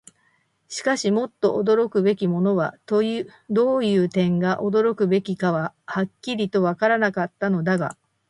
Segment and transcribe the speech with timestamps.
[0.67, 3.03] しかし、もっと驚くべきものは、ど
[3.77, 8.01] ういう点が驚くべきかははっきりとはわからなかったのだが、右手の隅であった。